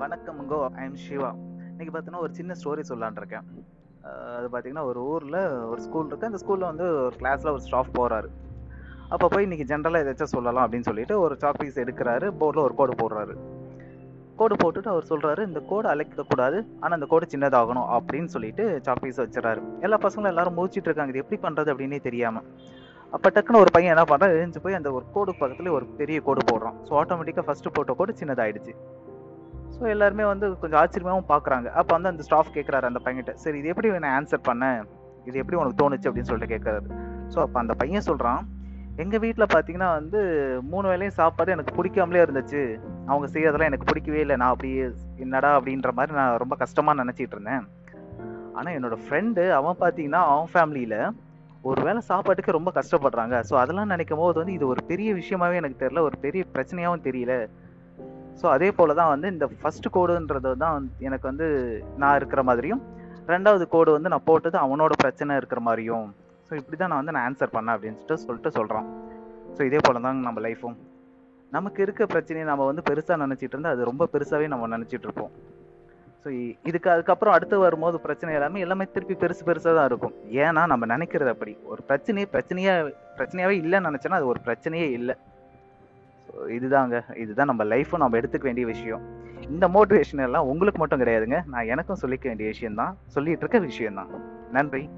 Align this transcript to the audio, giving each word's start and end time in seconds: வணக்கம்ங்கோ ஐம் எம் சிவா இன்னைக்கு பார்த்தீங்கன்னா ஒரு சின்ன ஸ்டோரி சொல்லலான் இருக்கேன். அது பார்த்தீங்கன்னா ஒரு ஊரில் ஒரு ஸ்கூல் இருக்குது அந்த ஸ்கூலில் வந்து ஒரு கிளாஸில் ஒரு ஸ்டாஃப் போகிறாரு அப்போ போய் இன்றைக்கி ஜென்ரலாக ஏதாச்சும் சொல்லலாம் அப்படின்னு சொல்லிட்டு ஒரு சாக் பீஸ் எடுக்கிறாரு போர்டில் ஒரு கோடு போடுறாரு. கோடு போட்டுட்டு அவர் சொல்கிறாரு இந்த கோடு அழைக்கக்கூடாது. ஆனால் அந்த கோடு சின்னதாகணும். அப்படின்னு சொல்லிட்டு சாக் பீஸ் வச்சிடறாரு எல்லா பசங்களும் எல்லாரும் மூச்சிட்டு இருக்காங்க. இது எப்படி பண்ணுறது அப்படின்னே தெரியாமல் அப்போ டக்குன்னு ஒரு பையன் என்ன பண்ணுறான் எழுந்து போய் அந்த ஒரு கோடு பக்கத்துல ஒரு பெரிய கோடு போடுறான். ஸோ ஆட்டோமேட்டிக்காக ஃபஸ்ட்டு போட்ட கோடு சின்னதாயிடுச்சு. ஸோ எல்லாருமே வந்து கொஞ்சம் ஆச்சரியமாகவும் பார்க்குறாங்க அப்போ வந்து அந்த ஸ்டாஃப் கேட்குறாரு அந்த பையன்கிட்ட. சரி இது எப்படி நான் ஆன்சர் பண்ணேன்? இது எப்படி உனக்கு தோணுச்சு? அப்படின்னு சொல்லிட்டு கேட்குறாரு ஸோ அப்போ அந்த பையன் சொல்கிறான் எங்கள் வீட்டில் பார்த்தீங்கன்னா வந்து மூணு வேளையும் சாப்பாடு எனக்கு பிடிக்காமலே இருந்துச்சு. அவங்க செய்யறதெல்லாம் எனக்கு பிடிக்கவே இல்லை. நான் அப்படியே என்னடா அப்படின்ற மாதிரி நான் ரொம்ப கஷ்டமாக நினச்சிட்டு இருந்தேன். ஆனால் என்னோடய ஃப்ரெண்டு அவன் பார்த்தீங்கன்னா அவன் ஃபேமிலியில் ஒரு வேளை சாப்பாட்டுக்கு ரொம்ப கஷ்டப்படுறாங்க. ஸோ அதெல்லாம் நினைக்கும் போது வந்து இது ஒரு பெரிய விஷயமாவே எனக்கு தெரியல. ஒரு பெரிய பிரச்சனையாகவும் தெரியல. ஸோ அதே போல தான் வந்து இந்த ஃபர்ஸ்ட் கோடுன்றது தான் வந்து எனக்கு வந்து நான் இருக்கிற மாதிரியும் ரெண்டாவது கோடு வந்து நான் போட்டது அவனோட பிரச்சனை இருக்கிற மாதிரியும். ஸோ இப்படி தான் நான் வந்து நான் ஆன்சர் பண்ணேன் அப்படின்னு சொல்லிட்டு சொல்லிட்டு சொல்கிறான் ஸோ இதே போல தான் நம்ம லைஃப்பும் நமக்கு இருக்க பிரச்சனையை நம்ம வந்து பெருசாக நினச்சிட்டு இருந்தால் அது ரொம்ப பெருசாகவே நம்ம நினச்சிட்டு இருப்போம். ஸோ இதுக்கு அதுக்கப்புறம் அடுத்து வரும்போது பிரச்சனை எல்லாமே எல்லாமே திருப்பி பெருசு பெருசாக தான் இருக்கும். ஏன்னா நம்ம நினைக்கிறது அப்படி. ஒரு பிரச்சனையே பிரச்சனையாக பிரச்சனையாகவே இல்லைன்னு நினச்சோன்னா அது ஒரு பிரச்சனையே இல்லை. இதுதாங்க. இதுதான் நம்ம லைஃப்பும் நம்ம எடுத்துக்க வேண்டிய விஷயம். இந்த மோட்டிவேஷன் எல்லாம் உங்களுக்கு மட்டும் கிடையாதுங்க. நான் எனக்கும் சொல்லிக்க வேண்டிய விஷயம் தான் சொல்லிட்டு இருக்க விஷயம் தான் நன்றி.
வணக்கம்ங்கோ 0.00 0.58
ஐம் 0.78 0.86
எம் 0.86 0.96
சிவா 1.02 1.28
இன்னைக்கு 1.70 1.90
பார்த்தீங்கன்னா 1.92 2.22
ஒரு 2.24 2.32
சின்ன 2.38 2.54
ஸ்டோரி 2.60 2.82
சொல்லலான் 2.88 3.18
இருக்கேன். 3.20 3.44
அது 4.38 4.46
பார்த்தீங்கன்னா 4.52 4.84
ஒரு 4.90 5.00
ஊரில் 5.12 5.38
ஒரு 5.70 5.80
ஸ்கூல் 5.84 6.08
இருக்குது 6.08 6.28
அந்த 6.30 6.40
ஸ்கூலில் 6.42 6.66
வந்து 6.70 6.86
ஒரு 7.04 7.14
கிளாஸில் 7.20 7.50
ஒரு 7.54 7.62
ஸ்டாஃப் 7.66 7.90
போகிறாரு 7.98 8.28
அப்போ 9.14 9.26
போய் 9.34 9.46
இன்றைக்கி 9.46 9.66
ஜென்ரலாக 9.70 10.04
ஏதாச்சும் 10.04 10.32
சொல்லலாம் 10.34 10.64
அப்படின்னு 10.66 10.88
சொல்லிட்டு 10.90 11.14
ஒரு 11.24 11.36
சாக் 11.44 11.60
பீஸ் 11.60 11.80
எடுக்கிறாரு 11.84 12.28
போர்டில் 12.40 12.64
ஒரு 12.66 12.76
கோடு 12.80 12.94
போடுறாரு. 13.02 13.34
கோடு 14.40 14.54
போட்டுட்டு 14.62 14.92
அவர் 14.94 15.08
சொல்கிறாரு 15.12 15.42
இந்த 15.50 15.62
கோடு 15.70 15.88
அழைக்கக்கூடாது. 15.92 16.58
ஆனால் 16.82 16.96
அந்த 16.98 17.08
கோடு 17.12 17.26
சின்னதாகணும். 17.34 17.88
அப்படின்னு 17.98 18.30
சொல்லிட்டு 18.34 18.66
சாக் 18.88 19.02
பீஸ் 19.04 19.22
வச்சிடறாரு 19.24 19.62
எல்லா 19.86 19.98
பசங்களும் 20.04 20.32
எல்லாரும் 20.34 20.58
மூச்சிட்டு 20.60 20.90
இருக்காங்க. 20.90 21.14
இது 21.14 21.24
எப்படி 21.24 21.40
பண்ணுறது 21.46 21.72
அப்படின்னே 21.74 22.00
தெரியாமல் 22.08 22.46
அப்போ 23.16 23.28
டக்குன்னு 23.34 23.62
ஒரு 23.64 23.70
பையன் 23.74 23.94
என்ன 23.94 24.06
பண்ணுறான் 24.12 24.36
எழுந்து 24.36 24.62
போய் 24.62 24.78
அந்த 24.78 24.90
ஒரு 24.98 25.04
கோடு 25.16 25.32
பக்கத்துல 25.40 25.72
ஒரு 25.78 25.86
பெரிய 25.98 26.20
கோடு 26.28 26.40
போடுறான். 26.52 26.78
ஸோ 26.86 26.94
ஆட்டோமேட்டிக்காக 27.02 27.46
ஃபஸ்ட்டு 27.48 27.74
போட்ட 27.76 27.92
கோடு 27.98 28.20
சின்னதாயிடுச்சு. 28.22 28.74
ஸோ 29.78 29.84
எல்லாருமே 29.94 30.24
வந்து 30.32 30.46
கொஞ்சம் 30.60 30.80
ஆச்சரியமாகவும் 30.82 31.30
பார்க்குறாங்க 31.32 31.68
அப்போ 31.78 31.92
வந்து 31.96 32.10
அந்த 32.12 32.22
ஸ்டாஃப் 32.26 32.54
கேட்குறாரு 32.56 32.86
அந்த 32.90 33.00
பையன்கிட்ட. 33.04 33.32
சரி 33.42 33.58
இது 33.60 33.70
எப்படி 33.72 33.88
நான் 34.04 34.14
ஆன்சர் 34.18 34.46
பண்ணேன்? 34.50 34.78
இது 35.28 35.36
எப்படி 35.42 35.58
உனக்கு 35.62 35.80
தோணுச்சு? 35.82 36.08
அப்படின்னு 36.08 36.30
சொல்லிட்டு 36.30 36.52
கேட்குறாரு 36.54 36.86
ஸோ 37.32 37.38
அப்போ 37.44 37.58
அந்த 37.62 37.74
பையன் 37.80 38.06
சொல்கிறான் 38.10 38.42
எங்கள் 39.02 39.22
வீட்டில் 39.24 39.52
பார்த்தீங்கன்னா 39.54 39.88
வந்து 39.98 40.20
மூணு 40.72 40.86
வேளையும் 40.90 41.16
சாப்பாடு 41.18 41.54
எனக்கு 41.54 41.72
பிடிக்காமலே 41.78 42.22
இருந்துச்சு. 42.26 42.62
அவங்க 43.10 43.26
செய்யறதெல்லாம் 43.34 43.70
எனக்கு 43.70 43.88
பிடிக்கவே 43.90 44.20
இல்லை. 44.24 44.36
நான் 44.42 44.52
அப்படியே 44.54 44.84
என்னடா 45.24 45.50
அப்படின்ற 45.58 45.90
மாதிரி 45.98 46.12
நான் 46.20 46.40
ரொம்ப 46.42 46.54
கஷ்டமாக 46.62 47.00
நினச்சிட்டு 47.02 47.36
இருந்தேன். 47.36 47.64
ஆனால் 48.58 48.74
என்னோடய 48.76 49.04
ஃப்ரெண்டு 49.04 49.42
அவன் 49.58 49.80
பார்த்தீங்கன்னா 49.82 50.22
அவன் 50.32 50.50
ஃபேமிலியில் 50.54 50.98
ஒரு 51.68 51.80
வேளை 51.86 52.00
சாப்பாட்டுக்கு 52.10 52.56
ரொம்ப 52.58 52.70
கஷ்டப்படுறாங்க. 52.78 53.36
ஸோ 53.48 53.54
அதெல்லாம் 53.62 53.92
நினைக்கும் 53.94 54.22
போது 54.22 54.36
வந்து 54.42 54.56
இது 54.58 54.66
ஒரு 54.72 54.82
பெரிய 54.90 55.12
விஷயமாவே 55.20 55.60
எனக்கு 55.62 55.80
தெரியல. 55.82 56.02
ஒரு 56.08 56.18
பெரிய 56.26 56.44
பிரச்சனையாகவும் 56.54 57.06
தெரியல. 57.08 57.34
ஸோ 58.40 58.46
அதே 58.54 58.68
போல 58.78 58.94
தான் 59.00 59.10
வந்து 59.14 59.28
இந்த 59.34 59.46
ஃபர்ஸ்ட் 59.60 59.88
கோடுன்றது 59.96 60.50
தான் 60.64 60.74
வந்து 60.76 61.06
எனக்கு 61.08 61.26
வந்து 61.30 61.46
நான் 62.02 62.16
இருக்கிற 62.20 62.42
மாதிரியும் 62.48 62.82
ரெண்டாவது 63.34 63.64
கோடு 63.74 63.90
வந்து 63.96 64.12
நான் 64.12 64.26
போட்டது 64.30 64.56
அவனோட 64.64 64.92
பிரச்சனை 65.02 65.36
இருக்கிற 65.40 65.60
மாதிரியும். 65.68 66.06
ஸோ 66.48 66.52
இப்படி 66.60 66.76
தான் 66.80 66.90
நான் 66.92 67.00
வந்து 67.02 67.14
நான் 67.16 67.26
ஆன்சர் 67.28 67.54
பண்ணேன் 67.54 67.74
அப்படின்னு 67.76 67.98
சொல்லிட்டு 68.00 68.24
சொல்லிட்டு 68.26 68.50
சொல்கிறான் 68.58 68.88
ஸோ 69.56 69.62
இதே 69.68 69.80
போல 69.86 70.00
தான் 70.06 70.18
நம்ம 70.28 70.40
லைஃப்பும் 70.46 70.76
நமக்கு 71.56 71.80
இருக்க 71.86 72.02
பிரச்சனையை 72.12 72.46
நம்ம 72.50 72.64
வந்து 72.68 72.82
பெருசாக 72.88 73.18
நினச்சிட்டு 73.24 73.54
இருந்தால் 73.54 73.74
அது 73.76 73.88
ரொம்ப 73.90 74.04
பெருசாகவே 74.14 74.46
நம்ம 74.52 74.68
நினச்சிட்டு 74.74 75.06
இருப்போம். 75.08 75.32
ஸோ 76.22 76.28
இதுக்கு 76.68 76.88
அதுக்கப்புறம் 76.94 77.34
அடுத்து 77.36 77.56
வரும்போது 77.64 77.96
பிரச்சனை 78.06 78.30
எல்லாமே 78.38 78.62
எல்லாமே 78.64 78.84
திருப்பி 78.94 79.14
பெருசு 79.22 79.42
பெருசாக 79.48 79.74
தான் 79.78 79.88
இருக்கும். 79.90 80.14
ஏன்னா 80.44 80.62
நம்ம 80.72 80.86
நினைக்கிறது 80.94 81.30
அப்படி. 81.34 81.52
ஒரு 81.72 81.82
பிரச்சனையே 81.90 82.26
பிரச்சனையாக 82.34 82.92
பிரச்சனையாகவே 83.18 83.56
இல்லைன்னு 83.62 83.88
நினச்சோன்னா 83.90 84.18
அது 84.20 84.32
ஒரு 84.32 84.42
பிரச்சனையே 84.48 84.88
இல்லை. 84.98 85.16
இதுதாங்க. 86.44 87.16
இதுதான் 87.16 87.46
நம்ம 87.46 87.64
லைஃப்பும் 87.64 87.96
நம்ம 87.96 88.18
எடுத்துக்க 88.18 88.40
வேண்டிய 88.40 88.66
விஷயம். 88.66 89.00
இந்த 89.50 89.68
மோட்டிவேஷன் 89.68 90.24
எல்லாம் 90.24 90.46
உங்களுக்கு 90.46 90.78
மட்டும் 90.78 91.00
கிடையாதுங்க. 91.00 91.42
நான் 91.46 91.66
எனக்கும் 91.66 91.98
சொல்லிக்க 92.02 92.22
வேண்டிய 92.22 92.48
விஷயம் 92.48 92.74
தான் 92.74 92.96
சொல்லிட்டு 93.06 93.38
இருக்க 93.38 93.58
விஷயம் 93.58 93.94
தான் 93.94 94.08
நன்றி. 94.52 94.88